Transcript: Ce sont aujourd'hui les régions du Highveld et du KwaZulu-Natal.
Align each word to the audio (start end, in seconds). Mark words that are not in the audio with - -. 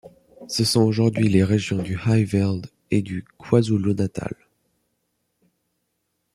Ce 0.47 0.63
sont 0.63 0.81
aujourd'hui 0.81 1.29
les 1.29 1.43
régions 1.43 1.77
du 1.79 1.95
Highveld 1.95 2.65
et 2.89 3.03
du 3.03 3.23
KwaZulu-Natal. 3.37 4.33